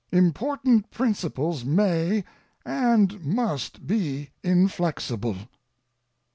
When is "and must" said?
2.65-3.85